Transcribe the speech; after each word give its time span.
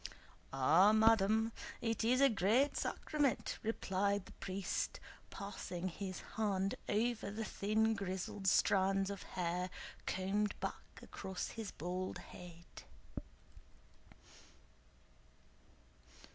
"Ah, 0.51 0.93
madam, 0.93 1.51
it 1.79 2.03
is 2.03 2.21
a 2.21 2.27
great 2.29 2.75
sacrament," 2.75 3.59
replied 3.61 4.25
the 4.25 4.31
priest, 4.31 4.99
passing 5.29 5.89
his 5.89 6.21
hand 6.37 6.73
over 6.89 7.29
the 7.29 7.45
thin 7.45 7.93
grizzled 7.93 8.47
strands 8.47 9.11
of 9.11 9.21
hair 9.21 9.69
combed 10.07 10.59
back 10.59 10.99
across 11.03 11.49
his 11.49 11.69
bald 11.69 12.17
head. 12.17 12.81